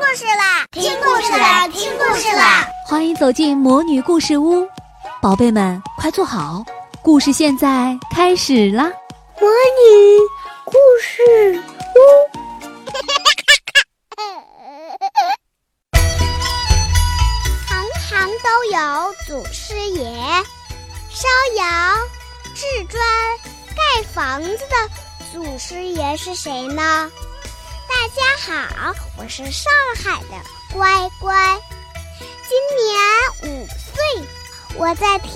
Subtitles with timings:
[0.00, 0.66] 故事啦！
[0.72, 1.68] 听故事啦！
[1.68, 2.66] 听故事啦！
[2.86, 4.66] 欢迎走进魔女故事屋，
[5.20, 6.64] 宝贝们快坐好，
[7.02, 8.84] 故事现在开始啦！
[9.38, 10.18] 魔女
[10.64, 11.62] 故事
[11.94, 11.98] 屋，
[17.68, 20.02] 行行都有祖师爷，
[21.10, 21.64] 烧窑、
[22.54, 22.98] 制砖、
[23.76, 24.74] 盖房子的
[25.30, 27.10] 祖师爷是谁呢？
[27.90, 28.22] 大家
[28.76, 30.36] 好，我是上海的
[30.72, 31.58] 乖乖，
[32.48, 34.24] 今年五岁，
[34.76, 35.32] 我在听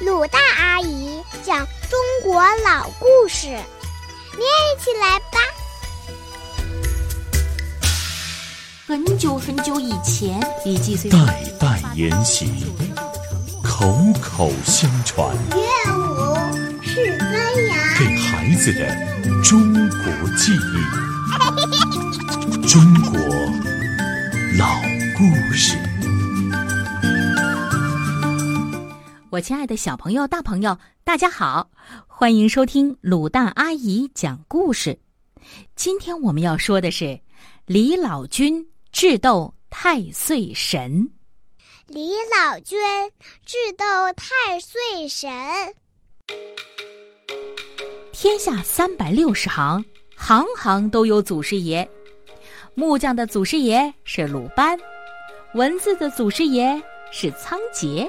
[0.00, 5.38] 鲁大阿姨讲中国老故事，你也一起来吧。
[8.88, 11.18] 很久很久以前，李继岁代
[11.60, 12.74] 代沿袭，
[13.62, 16.34] 口口相传，乐舞
[16.82, 17.30] 是尊
[17.96, 18.84] 给，孩子的
[19.44, 21.17] 中国记忆。
[22.68, 23.18] 中国
[24.58, 24.80] 老
[25.16, 25.76] 故事。
[29.30, 31.70] 我亲爱的小朋友、大朋友，大家好，
[32.06, 34.98] 欢迎收听鲁大阿姨讲故事。
[35.76, 37.20] 今天我们要说的是
[37.66, 41.08] 李老君智斗太岁神。
[41.86, 42.78] 李老君
[43.46, 43.84] 智斗
[44.16, 45.30] 太岁神。
[48.12, 49.84] 天下三百六十行，
[50.18, 51.88] 行行都有祖师爷。
[52.74, 54.78] 木匠的祖师爷是鲁班，
[55.54, 58.06] 文字的祖师爷是仓颉，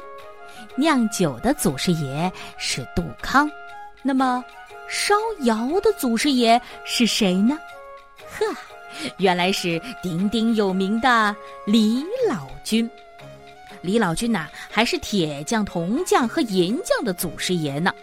[0.76, 3.50] 酿酒的祖师爷是杜康。
[4.02, 4.44] 那么，
[4.90, 7.58] 烧窑的祖师爷是谁呢？
[8.38, 8.46] 呵，
[9.18, 11.34] 原来是鼎鼎有名的
[11.66, 12.90] 李老君。
[13.82, 17.94] 李老君呐、还是铁匠、铜匠和银匠的祖师爷呢。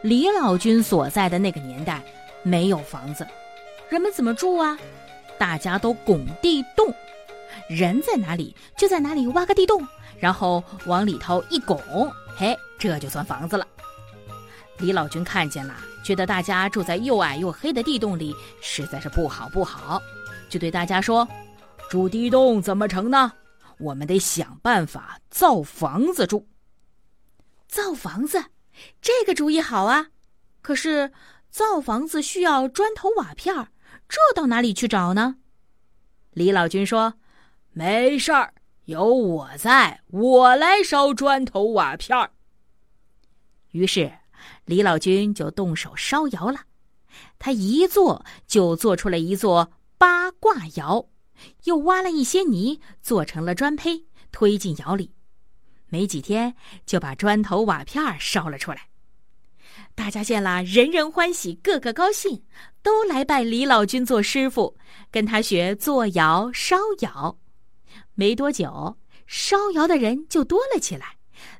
[0.00, 2.00] 李老君所在的那个年代，
[2.48, 3.26] 没有房子，
[3.90, 4.78] 人们怎么住啊？
[5.38, 6.92] 大家都拱地洞，
[7.68, 9.86] 人在哪里就在哪里挖个地洞，
[10.18, 11.78] 然后往里头一拱，
[12.36, 13.66] 嘿，这就算房子了。
[14.78, 20.00] 李老君看见了，觉得大家住在又矮又黑的地洞里实在是不好不好，
[20.48, 21.28] 就对大家说
[21.90, 23.32] ：“住地洞怎么成呢？
[23.78, 26.48] 我们得想办法造房子住。”
[27.68, 28.46] 造房子，
[29.02, 30.06] 这个主意好啊！
[30.62, 31.12] 可是
[31.58, 33.70] 造房子需要砖头瓦片儿，
[34.08, 35.38] 这到哪里去找呢？
[36.30, 37.14] 李老君说
[37.74, 38.54] ：“没事儿，
[38.84, 42.30] 有我在，我来烧砖头瓦片儿。”
[43.74, 44.18] 于是，
[44.66, 46.60] 李老君就动手烧窑了。
[47.40, 51.08] 他一做就做出了一座八卦窑，
[51.64, 55.12] 又挖了一些泥，做成了砖坯，推进窑里。
[55.88, 56.54] 没几天，
[56.86, 58.87] 就把砖头瓦片儿烧了出来。
[59.98, 62.40] 大家见了，人人欢喜，个个高兴，
[62.84, 64.74] 都来拜李老君做师傅，
[65.10, 67.36] 跟他学做窑、烧窑。
[68.14, 71.16] 没多久，烧窑的人就多了起来，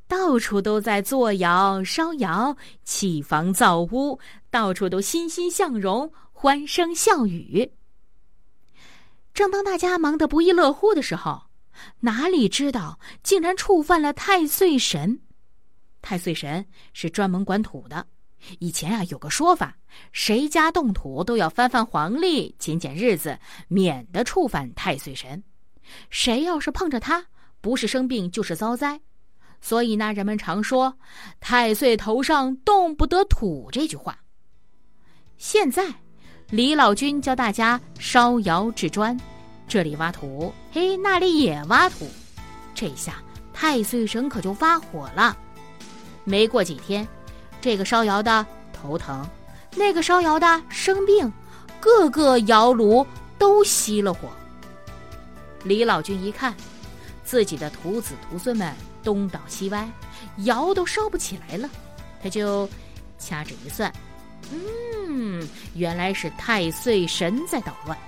[0.06, 7.72] 到处都在做窑、烧窑、砌房造屋，到处都欣欣向荣，欢声笑语。
[9.34, 11.42] 正当大家忙得不亦乐乎的时候，
[12.00, 15.20] 哪里知道竟然触犯了太岁神。
[16.00, 18.06] 太岁神是专门管土的。
[18.58, 19.76] 以前啊，有个说法，
[20.12, 23.38] 谁家动土都要翻翻黄历，捡捡日子，
[23.68, 25.42] 免得触犯太岁神。
[26.10, 27.26] 谁要是碰着他，
[27.60, 29.00] 不是生病就是遭灾。
[29.60, 30.96] 所以呢，人们常说
[31.40, 34.18] “太岁头上动不得土”这句话。
[35.36, 35.92] 现在，
[36.50, 39.18] 李老君教大家烧窑制砖，
[39.66, 42.08] 这里挖土，嘿，那里也挖土。
[42.74, 43.20] 这下
[43.52, 45.36] 太岁神可就发火了。
[46.24, 47.06] 没过几天。
[47.60, 49.28] 这个烧窑的头疼，
[49.74, 51.32] 那个烧窑的生病，
[51.80, 53.06] 各个窑炉
[53.38, 54.28] 都熄了火。
[55.64, 56.54] 李老君一看，
[57.24, 59.88] 自己的徒子徒孙们东倒西歪，
[60.38, 61.68] 窑都烧不起来了，
[62.22, 62.68] 他就
[63.18, 63.92] 掐指一算，
[64.52, 67.98] 嗯，原来是太岁神在捣乱。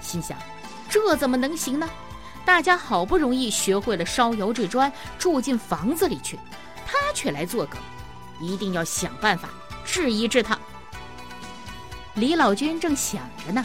[0.00, 0.38] 心想，
[0.88, 1.88] 这怎么能行呢？
[2.46, 6.38] 大家好不容易学会了烧窑制砖，住进房子里去，
[6.86, 7.78] 他却来作梗。
[8.40, 9.48] 一定要想办法
[9.84, 10.58] 治一治他。
[12.14, 13.64] 李老君正想着呢，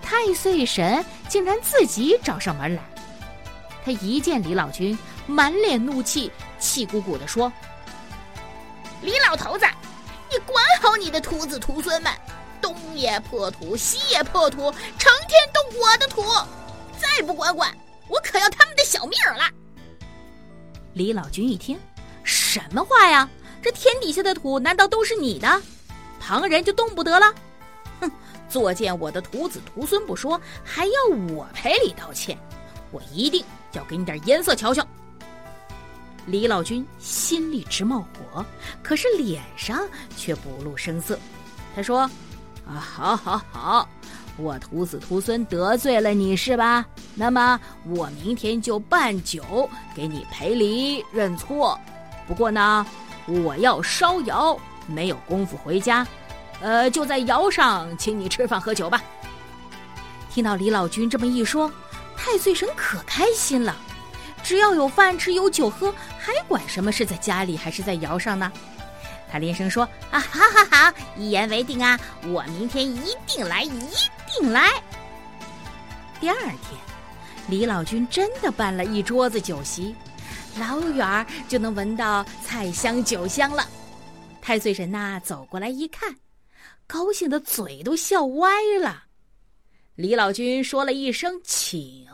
[0.00, 2.82] 太岁神竟然自己找上门来。
[3.84, 7.52] 他一见李老君，满脸怒气，气鼓鼓地说
[9.02, 9.66] ：“李老头子，
[10.30, 12.10] 你管好你的徒子徒孙们，
[12.62, 16.22] 东也破土，西也破土，成天动我的土，
[16.98, 17.70] 再不管管，
[18.08, 19.44] 我可要他们的小命了。”
[20.94, 21.78] 李老君一听，
[22.22, 23.28] 什么话呀？
[23.64, 25.48] 这天底下的土难道都是你的？
[26.20, 27.34] 旁人就动不得了？
[27.98, 28.10] 哼，
[28.46, 30.92] 作践我的徒子徒孙不说，还要
[31.34, 32.38] 我赔礼道歉，
[32.90, 34.86] 我一定要给你点颜色瞧瞧。
[36.26, 38.44] 李老君心里直冒火，
[38.82, 41.18] 可是脸上却不露声色。
[41.74, 42.00] 他说
[42.68, 43.88] ：“啊，好，好，好，
[44.36, 46.84] 我徒子徒孙得罪了你是吧？
[47.14, 51.80] 那么我明天就办酒给你赔礼认错。
[52.26, 52.86] 不过呢，
[53.26, 56.06] 我要烧窑，没有功夫回家，
[56.60, 59.02] 呃，就在窑上请你吃饭喝酒吧。”
[60.30, 61.70] 听到李老君这么一说，
[62.16, 63.76] 太岁神可开心了。
[64.42, 68.52] 只要有饭吃有酒喝，还管什么是在家里还是在窑上呢？
[69.32, 71.98] 他连声说：“啊，好好好，一言为定啊！
[72.26, 73.70] 我明天一定来，一
[74.28, 74.70] 定来。”
[76.20, 76.56] 第二天，
[77.48, 79.94] 李老君真的办了一桌子酒席，
[80.58, 83.66] 老远就能闻到菜香酒香了。
[84.40, 86.16] 太岁神呐，走过来一看，
[86.86, 89.04] 高兴的嘴都笑歪了。
[89.96, 92.06] 李老君说了一声“请”。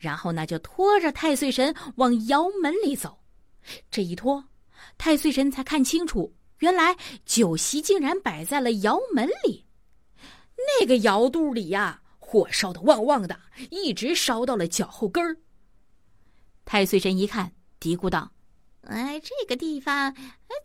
[0.00, 3.18] 然后呢，就拖着太岁神往窑门里走。
[3.90, 4.44] 这一拖，
[4.96, 9.66] 太岁神才看清楚，原来酒席竟然摆在了窑门里。
[10.80, 13.38] 那个窑肚里呀，火烧的旺旺的，
[13.70, 15.36] 一直烧到了脚后跟儿。
[16.64, 18.32] 太岁神一看，嘀咕道
[18.82, 20.14] ：“哎，这个地方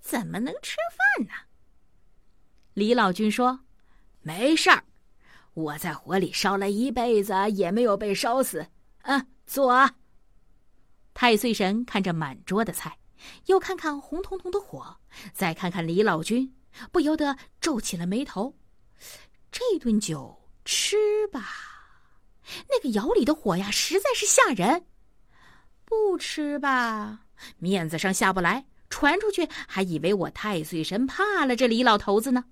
[0.01, 0.77] 怎么能吃
[1.17, 1.33] 饭呢？”
[2.73, 3.61] 李老君说
[4.21, 4.83] ：“没事儿，
[5.53, 8.67] 我在火里烧了一辈子，也没有被烧死。”
[9.03, 9.95] 啊，坐啊！
[11.13, 12.97] 太岁神看着满桌的菜，
[13.47, 14.97] 又看看红彤彤的火，
[15.33, 16.55] 再看看李老君，
[16.91, 18.55] 不由得皱起了眉头。
[19.51, 21.43] 这顿酒吃吧，
[22.69, 24.85] 那个窑里的火呀，实在是吓人；
[25.91, 27.25] 不吃吧，
[27.57, 32.45] 面子上下不来，传出去还以为我太岁神怕了这李老头子呢。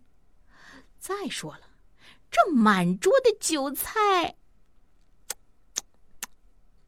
[0.99, 1.61] 再说了，
[2.29, 4.35] 这满桌的酒菜。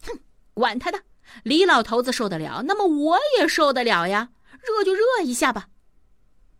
[0.03, 0.19] 哼
[0.53, 1.01] 管他的，
[1.43, 4.31] 李老头子受得了，那么我也受得了呀！
[4.61, 5.69] 热就热一下吧。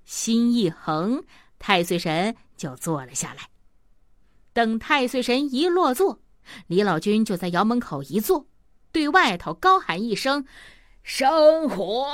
[0.06, 1.26] 心一横，
[1.60, 3.50] 太岁神就坐了下来。
[4.54, 6.22] 等太岁神一落座，
[6.68, 8.48] 李老君就在窑门口一坐，
[8.92, 10.46] 对外头高喊一声
[11.04, 12.08] ：“生火！”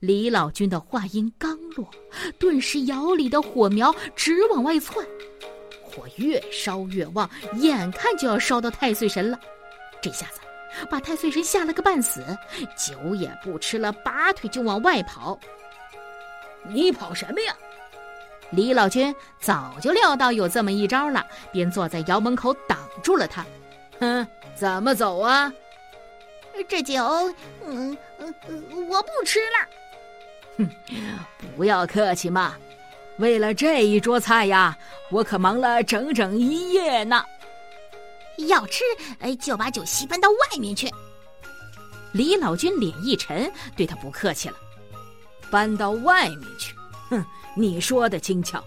[0.00, 1.88] 李老君的话音刚落，
[2.38, 5.04] 顿时窑里的火苗直往外窜，
[5.82, 9.40] 火越烧越旺，眼看就要烧到太岁神了。
[10.02, 10.40] 这下子
[10.90, 12.22] 把太岁神吓了个半死，
[12.76, 15.38] 酒也不吃了，拔腿就往外跑。
[16.68, 17.56] 你跑什么呀？
[18.50, 23.44] 李老君早就料到有这么一招了，便坐在窑门口挡住了他。
[24.00, 25.52] 哼， 怎么走啊？
[26.68, 27.04] 这酒，
[27.66, 29.68] 嗯嗯，我不吃了。
[30.58, 30.70] 哼，
[31.56, 32.54] 不要客气嘛，
[33.18, 34.76] 为了这一桌菜呀，
[35.10, 37.24] 我可忙了整整一夜呢。
[38.48, 38.84] 要吃，
[39.20, 40.90] 哎，就把酒席搬到外面去。
[42.12, 44.56] 李老君脸一沉，对他不客气了。
[45.50, 46.74] 搬到外面去？
[47.10, 48.62] 哼，你说的轻巧。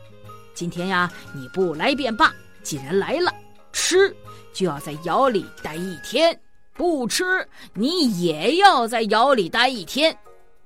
[0.54, 2.32] 今天呀，你不来便罢。
[2.62, 3.34] 既然来了，
[3.72, 4.16] 吃
[4.54, 6.34] 就要在窑里待一天；
[6.74, 10.18] 不吃，你也要在窑里待一天。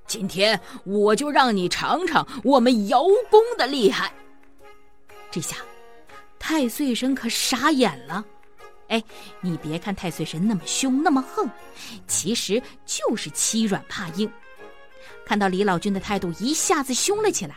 [0.06, 4.14] 今天我就让你尝尝我们窑工的厉害。
[5.32, 5.58] 这下，
[6.38, 8.24] 太岁神可傻眼了。
[8.90, 9.02] 哎，
[9.42, 11.50] 你别看太岁神那么凶那么横，
[12.06, 14.32] 其实就是欺软怕硬。
[15.26, 17.56] 看到李老君的态度一下子凶了起来，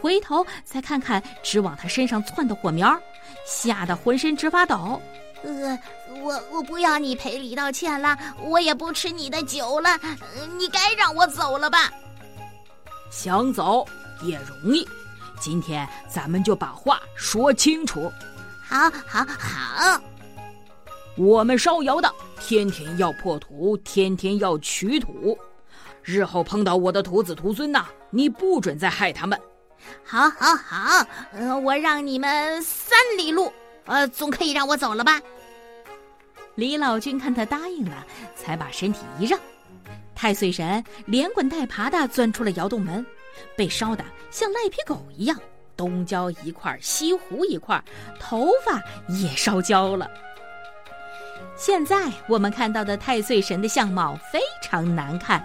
[0.00, 3.00] 回头再看看直往他身上窜的火苗，
[3.46, 5.00] 吓得浑身直发抖。
[5.46, 5.78] 呃，
[6.20, 9.98] 我我不要你赔礼道歉了，我也不吃你的酒了，
[10.58, 11.90] 你该让我走了吧？
[13.10, 13.86] 想走
[14.22, 14.86] 也容易，
[15.40, 18.10] 今天咱们就把话说清楚。
[18.60, 20.00] 好，好，好。
[21.16, 25.38] 我们烧窑的天天要破土，天天要取土。
[26.02, 29.40] 日后碰到我的徒子徒孙呐，你不准再害他们。
[30.04, 33.52] 好，好，好，呃，我让你们三里路，
[33.86, 35.20] 呃，总可以让我走了吧？
[36.56, 39.38] 李老君看他答应了，才把身体一让。
[40.14, 43.04] 太岁神连滚带爬的钻出了窑洞门，
[43.54, 45.38] 被烧得像赖皮狗一样，
[45.76, 47.82] 东焦一块，西糊一块，
[48.18, 48.80] 头发
[49.12, 50.10] 也烧焦了。
[51.54, 55.42] 现在我们看到的太岁神的相貌非常难看，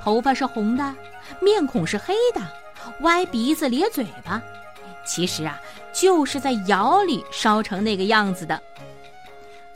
[0.00, 0.94] 头发是红的，
[1.40, 2.40] 面孔是黑的，
[3.00, 4.40] 歪鼻子咧嘴巴。
[5.04, 5.60] 其实啊，
[5.92, 8.60] 就是在窑里烧成那个样子的。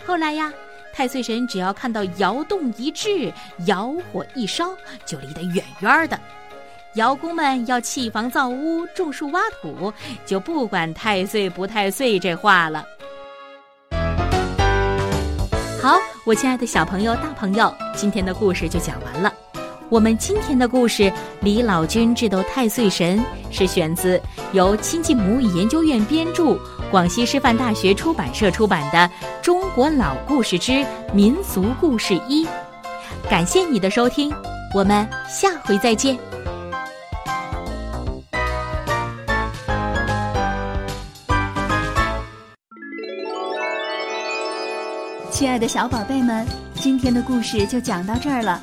[0.06, 0.52] 后来呀，
[0.92, 3.32] 太岁神只要看到窑洞一至，
[3.66, 4.76] 窑火一烧，
[5.06, 6.18] 就离得远远的。
[6.94, 9.92] 窑工们要砌房造屋、种树挖土，
[10.26, 12.84] 就不管太岁不太岁这话了。
[15.80, 19.32] 好，我亲爱的小朋友、大朋友，今天的故事就讲完了。
[19.90, 21.02] 我们今天的故事
[21.40, 23.18] 《李老君智斗太岁神》
[23.50, 26.56] 是选自由亲近母语研究院编著、
[26.92, 28.98] 广西师范大学出版社出版的
[29.42, 32.46] 《中国老故事之民俗故事一》。
[33.28, 34.32] 感谢你的收听，
[34.76, 36.16] 我们下回再见。
[45.32, 48.62] 亲爱的小宝贝们，今天的故事就讲到这儿了。